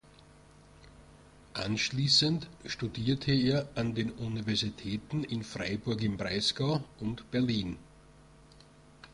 Anschließend 1.53 2.47
studierte 2.65 3.31
er 3.33 3.69
an 3.75 3.93
den 3.93 4.09
Universitäten 4.11 5.23
in 5.23 5.43
Freiburg 5.43 6.01
im 6.01 6.17
Breisgau 6.17 6.83
und 6.99 7.29
Berlin. 7.29 7.77